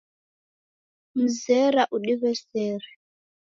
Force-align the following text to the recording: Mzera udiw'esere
Mzera 1.21 1.83
udiw'esere 1.95 2.89